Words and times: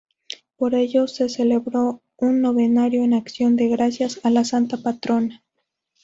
Por 0.55 0.73
ello, 0.73 1.05
se 1.07 1.29
celebró 1.29 2.01
un 2.17 2.41
novenario 2.41 3.03
en 3.03 3.13
acción 3.13 3.55
de 3.55 3.67
gracias 3.67 4.19
a 4.23 4.31
la 4.31 4.43
Santa 4.43 4.77
Patrona. 4.77 5.43